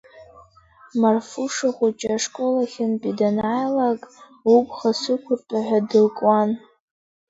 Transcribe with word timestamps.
Марфуша 1.01 1.69
хәыҷы 1.75 2.09
ашколахьынтәи 2.17 3.17
данааилак 3.19 4.01
убӷа 4.53 4.91
сықәыртәа 5.01 5.59
ҳәа 5.65 5.79
дылкуан. 5.89 6.49